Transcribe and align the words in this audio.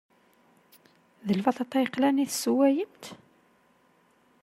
D 1.27 1.29
lbaṭaṭa 1.39 1.77
yeqlan 1.83 2.21
i 2.23 2.25
tessewwayemt? 2.29 3.03